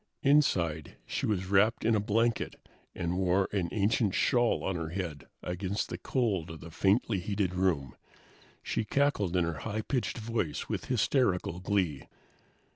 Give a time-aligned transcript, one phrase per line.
[0.23, 2.55] Inside, she was wrapped in a blanket
[2.95, 7.53] and wore an ancient shawl on her head against the cold of the faintly heated
[7.53, 7.95] room.
[8.63, 12.07] She cackled in her high pitched voice with hysterical glee.